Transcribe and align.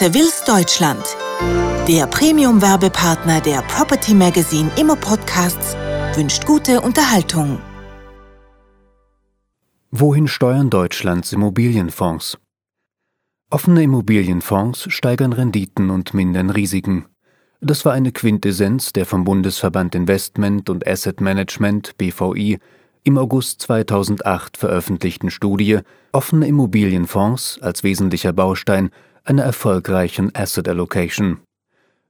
Seville's 0.00 0.42
Deutschland, 0.44 1.04
der 1.86 2.06
Premium-Werbepartner 2.06 3.42
der 3.42 3.60
Property 3.60 4.14
Magazine 4.14 4.70
Immo 4.78 4.96
Podcasts, 4.96 5.76
wünscht 6.14 6.46
gute 6.46 6.80
Unterhaltung. 6.80 7.58
Wohin 9.90 10.26
steuern 10.26 10.70
Deutschlands 10.70 11.34
Immobilienfonds? 11.34 12.38
Offene 13.50 13.82
Immobilienfonds 13.82 14.90
steigern 14.90 15.34
Renditen 15.34 15.90
und 15.90 16.14
mindern 16.14 16.48
Risiken. 16.48 17.04
Das 17.60 17.84
war 17.84 17.92
eine 17.92 18.10
Quintessenz 18.10 18.94
der 18.94 19.04
vom 19.04 19.24
Bundesverband 19.24 19.94
Investment 19.94 20.70
und 20.70 20.86
Asset 20.86 21.20
Management 21.20 21.98
BVI 21.98 22.58
im 23.04 23.18
August 23.18 23.60
2008 23.60 24.56
veröffentlichten 24.56 25.30
Studie 25.30 25.80
Offene 26.12 26.46
Immobilienfonds 26.46 27.58
als 27.60 27.82
wesentlicher 27.82 28.32
Baustein 28.32 28.90
einer 29.24 29.42
erfolgreichen 29.42 30.34
Asset 30.34 30.68
Allocation. 30.68 31.38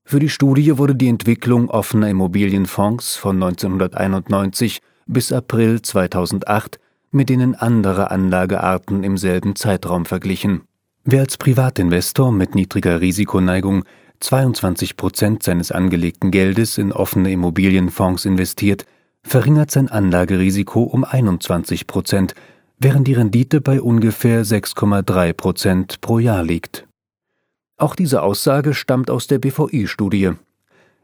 Für 0.05 0.19
die 0.19 0.29
Studie 0.29 0.77
wurde 0.79 0.95
die 0.95 1.09
Entwicklung 1.09 1.71
offener 1.71 2.09
Immobilienfonds 2.09 3.17
von 3.17 3.43
1991 3.43 4.81
bis 5.07 5.33
April 5.33 5.83
2008 5.83 6.79
mit 7.11 7.29
denen 7.29 7.55
anderer 7.55 8.11
Anlagearten 8.11 9.03
im 9.05 9.17
selben 9.17 9.57
Zeitraum 9.57 10.05
verglichen. 10.07 10.63
Wer 11.05 11.21
als 11.21 11.37
Privatinvestor 11.37 12.31
mit 12.33 12.55
niedriger 12.55 13.01
Risikoneigung 13.01 13.85
22 14.21 14.97
Prozent 14.97 15.43
seines 15.43 15.73
angelegten 15.73 16.31
Geldes 16.31 16.79
in 16.79 16.93
offene 16.93 17.33
Immobilienfonds 17.33 18.27
investiert, 18.27 18.85
verringert 19.23 19.71
sein 19.71 19.89
Anlagerisiko 19.89 20.83
um 20.83 21.05
21 21.05 21.87
Prozent, 21.87 22.35
während 22.79 23.09
die 23.09 23.15
Rendite 23.15 23.61
bei 23.61 23.81
ungefähr 23.81 24.45
6,3 24.45 25.33
Prozent 25.33 26.01
pro 26.01 26.19
Jahr 26.19 26.43
liegt. 26.43 26.87
Auch 27.81 27.97
diese 27.97 28.23
Aussage 28.23 28.75
stammt 28.75 29.11
aus 29.11 29.27
der 29.27 29.39
BVI-Studie. 29.39 30.33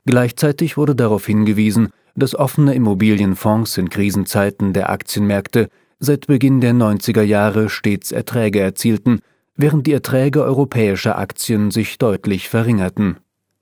Gleichzeitig 0.04 0.76
wurde 0.76 0.94
darauf 0.94 1.24
hingewiesen, 1.24 1.88
dass 2.14 2.34
offene 2.34 2.74
Immobilienfonds 2.74 3.78
in 3.78 3.88
Krisenzeiten 3.88 4.74
der 4.74 4.90
Aktienmärkte 4.90 5.68
seit 5.98 6.26
Beginn 6.26 6.60
der 6.60 6.74
90er 6.74 7.22
Jahre 7.22 7.70
stets 7.70 8.12
Erträge 8.12 8.60
erzielten, 8.60 9.20
während 9.56 9.86
die 9.86 9.94
Erträge 9.94 10.44
europäischer 10.44 11.16
Aktien 11.16 11.70
sich 11.70 11.96
deutlich 11.96 12.50
verringerten. 12.50 13.16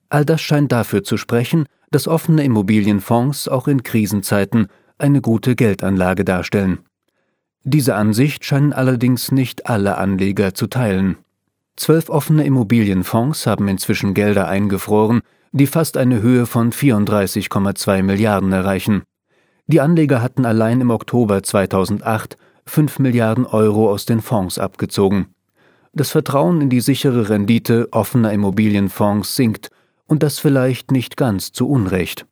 All 0.08 0.24
das 0.24 0.40
scheint 0.40 0.72
dafür 0.72 1.04
zu 1.04 1.16
sprechen, 1.16 1.66
dass 1.92 2.08
offene 2.08 2.42
Immobilienfonds 2.42 3.46
auch 3.46 3.68
in 3.68 3.84
Krisenzeiten 3.84 4.66
eine 4.98 5.20
gute 5.20 5.54
Geldanlage 5.54 6.24
darstellen. 6.24 6.80
Diese 7.62 7.94
Ansicht 7.94 8.44
scheinen 8.44 8.72
allerdings 8.72 9.30
nicht 9.30 9.66
alle 9.66 9.98
Anleger 9.98 10.52
zu 10.52 10.66
teilen. 10.66 11.16
Zwölf 11.76 12.08
offene 12.08 12.44
Immobilienfonds 12.44 13.46
haben 13.46 13.68
inzwischen 13.68 14.14
Gelder 14.14 14.48
eingefroren, 14.48 15.22
die 15.52 15.66
fast 15.66 15.96
eine 15.96 16.22
Höhe 16.22 16.46
von 16.46 16.72
34,2 16.72 18.02
Milliarden 18.02 18.52
erreichen. 18.52 19.02
Die 19.66 19.80
Anleger 19.80 20.20
hatten 20.22 20.44
allein 20.44 20.80
im 20.80 20.90
Oktober 20.90 21.42
2008 21.42 22.36
5 22.66 22.98
Milliarden 22.98 23.46
Euro 23.46 23.90
aus 23.90 24.06
den 24.06 24.20
Fonds 24.20 24.58
abgezogen. 24.58 25.34
Das 25.92 26.10
Vertrauen 26.10 26.60
in 26.60 26.70
die 26.70 26.80
sichere 26.80 27.28
Rendite 27.28 27.88
offener 27.92 28.32
Immobilienfonds 28.32 29.36
sinkt 29.36 29.70
und 30.06 30.22
das 30.22 30.38
vielleicht 30.38 30.90
nicht 30.90 31.16
ganz 31.16 31.52
zu 31.52 31.68
Unrecht. 31.68 32.26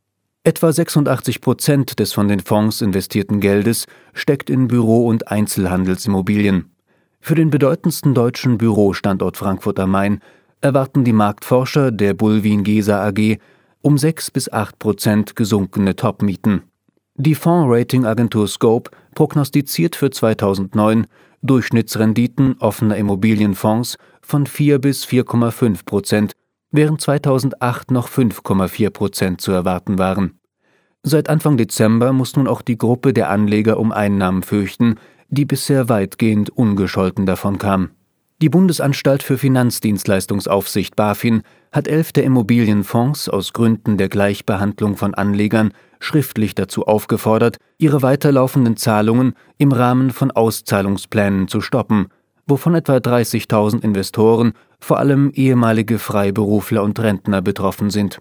Etwa 0.45 0.73
86 0.73 1.41
Prozent 1.41 2.01
des 2.01 2.13
von 2.13 2.27
den 2.27 2.41
Fonds 2.41 2.81
investierten 2.81 3.39
Geldes 3.39 3.87
steckt 4.13 4.51
in 4.51 4.67
Büro- 4.67 5.07
und 5.07 5.29
Einzelhandelsimmobilien. 5.29 6.72
Für 7.25 7.37
den 7.37 7.51
bedeutendsten 7.51 8.15
deutschen 8.15 8.59
Bürostandort 8.59 9.37
Frankfurt 9.37 9.78
am 9.78 9.92
Main 9.92 10.19
erwarten 10.61 11.05
die 11.05 11.12
Marktforscher 11.12 11.92
der 11.92 12.14
Bulwin 12.14 12.64
Gesa 12.64 13.06
AG 13.06 13.39
um 13.81 13.97
6 13.97 14.33
bis 14.33 14.53
8 14.53 14.81
Prozent 14.81 15.37
gesunkene 15.37 15.95
Topmieten. 15.95 16.62
Die 17.14 17.36
Fondsratingagentur 17.36 18.48
Scope 18.48 18.91
prognostiziert 19.14 19.95
für 19.95 20.11
2009 20.11 21.07
Durchschnittsrenditen 21.42 22.57
offener 22.58 22.96
Immobilienfonds 22.96 23.98
von 24.20 24.45
4 24.45 24.80
bis 24.80 25.05
4,5 25.07 25.85
Prozent 25.85 26.33
während 26.73 27.01
2008 27.01 27.92
noch 27.92 28.08
5,4 28.08 28.91
Prozent 28.91 29.41
zu 29.41 29.52
erwarten 29.52 29.96
waren. 29.96 30.41
Seit 31.05 31.29
Anfang 31.29 31.57
Dezember 31.57 32.13
muss 32.13 32.35
nun 32.35 32.48
auch 32.48 32.63
die 32.63 32.79
Gruppe 32.79 33.13
der 33.13 33.30
Anleger 33.30 33.79
um 33.79 33.92
Einnahmen 33.92 34.42
fürchten, 34.42 34.96
die 35.33 35.45
bisher 35.45 35.89
weitgehend 35.89 36.51
ungescholten 36.51 37.27
davon 37.27 37.59
kam. 37.59 37.91
Die 38.41 38.48
Bundesanstalt 38.48 39.25
für 39.25 39.37
Finanzdienstleistungsaufsicht 39.37 40.95
BaFin 40.95 41.43
hat 41.73 41.89
elf 41.89 42.13
der 42.13 42.23
Immobilienfonds 42.23 43.29
aus 43.29 43.53
Gründen 43.53 43.98
der 43.98 44.09
Gleichbehandlung 44.09 44.97
von 44.97 45.15
Anlegern 45.15 45.73
schriftlich 45.98 46.55
dazu 46.55 46.87
aufgefordert, 46.87 47.57
ihre 47.79 48.03
weiterlaufenden 48.03 48.77
Zahlungen 48.77 49.35
im 49.59 49.73
Rahmen 49.73 50.11
von 50.11 50.31
Auszahlungsplänen 50.31 51.49
zu 51.49 51.61
stoppen 51.61 52.07
wovon 52.47 52.75
etwa 52.75 52.97
30.000 52.97 53.83
Investoren, 53.83 54.53
vor 54.79 54.99
allem 54.99 55.31
ehemalige 55.35 55.99
Freiberufler 55.99 56.83
und 56.83 56.99
Rentner 56.99 57.43
betroffen 57.43 57.91
sind. 57.91 58.19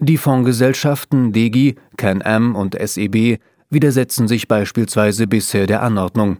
Die 0.00 0.16
Fondsgesellschaften 0.16 1.32
DEGI, 1.32 1.76
CanAm 1.96 2.54
und 2.54 2.76
SEB 2.80 3.40
widersetzen 3.70 4.28
sich 4.28 4.48
beispielsweise 4.48 5.26
bisher 5.26 5.66
der 5.66 5.82
Anordnung. 5.82 6.38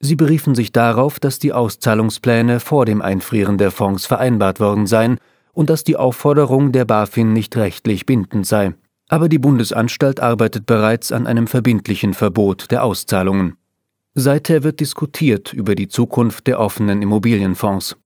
Sie 0.00 0.16
beriefen 0.16 0.54
sich 0.54 0.72
darauf, 0.72 1.18
dass 1.18 1.38
die 1.38 1.52
Auszahlungspläne 1.52 2.60
vor 2.60 2.84
dem 2.84 3.00
Einfrieren 3.00 3.58
der 3.58 3.70
Fonds 3.70 4.06
vereinbart 4.06 4.60
worden 4.60 4.86
seien 4.86 5.18
und 5.52 5.70
dass 5.70 5.84
die 5.84 5.96
Aufforderung 5.96 6.72
der 6.72 6.84
BaFin 6.84 7.32
nicht 7.32 7.56
rechtlich 7.56 8.04
bindend 8.04 8.46
sei. 8.46 8.74
Aber 9.08 9.28
die 9.28 9.38
Bundesanstalt 9.38 10.20
arbeitet 10.20 10.66
bereits 10.66 11.12
an 11.12 11.26
einem 11.26 11.46
verbindlichen 11.46 12.12
Verbot 12.12 12.70
der 12.70 12.84
Auszahlungen. 12.84 13.56
Seither 14.14 14.64
wird 14.64 14.80
diskutiert 14.80 15.52
über 15.52 15.74
die 15.74 15.88
Zukunft 15.88 16.46
der 16.46 16.60
offenen 16.60 17.02
Immobilienfonds. 17.02 17.96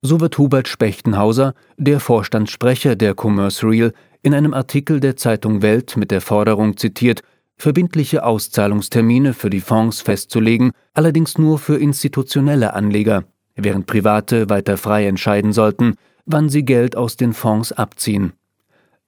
So 0.00 0.20
wird 0.20 0.38
Hubert 0.38 0.68
Spechtenhauser, 0.68 1.54
der 1.76 2.00
Vorstandssprecher 2.00 2.96
der 2.96 3.14
Commerce 3.14 3.66
Real, 3.66 3.92
in 4.22 4.34
einem 4.34 4.54
Artikel 4.54 5.00
der 5.00 5.16
Zeitung 5.16 5.62
Welt 5.62 5.96
mit 5.96 6.10
der 6.10 6.20
Forderung 6.20 6.76
zitiert, 6.76 7.22
verbindliche 7.58 8.24
Auszahlungstermine 8.24 9.34
für 9.34 9.50
die 9.50 9.60
Fonds 9.60 10.00
festzulegen, 10.00 10.70
allerdings 10.94 11.38
nur 11.38 11.58
für 11.58 11.76
institutionelle 11.76 12.72
Anleger, 12.74 13.24
während 13.56 13.86
Private 13.86 14.48
weiter 14.48 14.76
frei 14.76 15.06
entscheiden 15.06 15.52
sollten, 15.52 15.96
wann 16.24 16.48
sie 16.48 16.64
Geld 16.64 16.96
aus 16.96 17.16
den 17.16 17.32
Fonds 17.32 17.72
abziehen. 17.72 18.32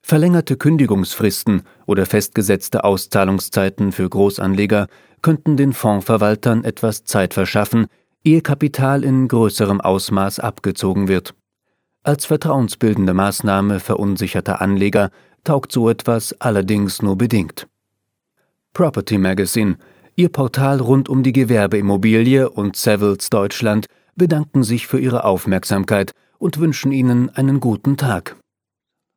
Verlängerte 0.01 0.57
Kündigungsfristen 0.57 1.61
oder 1.85 2.05
festgesetzte 2.05 2.83
Auszahlungszeiten 2.83 3.91
für 3.91 4.09
Großanleger 4.09 4.87
könnten 5.21 5.55
den 5.55 5.73
Fondsverwaltern 5.73 6.63
etwas 6.63 7.05
Zeit 7.05 7.33
verschaffen, 7.33 7.85
ehe 8.23 8.41
Kapital 8.41 9.03
in 9.03 9.27
größerem 9.27 9.79
Ausmaß 9.79 10.39
abgezogen 10.39 11.07
wird. 11.07 11.35
Als 12.03 12.25
vertrauensbildende 12.25 13.13
Maßnahme 13.13 13.79
verunsicherter 13.79 14.59
Anleger 14.59 15.11
taugt 15.43 15.71
so 15.71 15.89
etwas 15.89 16.35
allerdings 16.41 17.03
nur 17.03 17.15
bedingt. 17.15 17.67
Property 18.73 19.17
Magazine, 19.17 19.77
Ihr 20.15 20.29
Portal 20.29 20.79
rund 20.79 21.09
um 21.09 21.23
die 21.23 21.33
Gewerbeimmobilie 21.33 22.49
und 22.49 22.75
Savills 22.75 23.29
Deutschland, 23.29 23.85
bedanken 24.15 24.63
sich 24.63 24.87
für 24.87 24.99
Ihre 24.99 25.23
Aufmerksamkeit 25.23 26.11
und 26.37 26.59
wünschen 26.59 26.91
Ihnen 26.91 27.29
einen 27.29 27.59
guten 27.59 27.97
Tag. 27.97 28.40